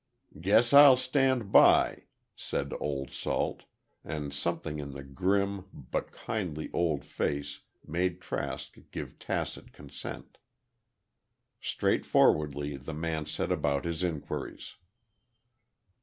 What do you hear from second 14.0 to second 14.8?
inquiries.